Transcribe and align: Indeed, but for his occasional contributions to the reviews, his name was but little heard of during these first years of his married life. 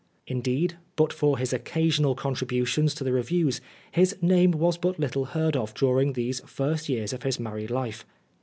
Indeed, 0.25 0.77
but 0.95 1.13
for 1.13 1.37
his 1.37 1.53
occasional 1.53 2.15
contributions 2.15 2.95
to 2.95 3.03
the 3.03 3.11
reviews, 3.11 3.61
his 3.91 4.17
name 4.19 4.49
was 4.49 4.75
but 4.75 4.97
little 4.99 5.25
heard 5.25 5.55
of 5.55 5.75
during 5.75 6.13
these 6.13 6.39
first 6.39 6.89
years 6.89 7.13
of 7.13 7.21
his 7.21 7.39
married 7.39 7.69
life. 7.69 8.03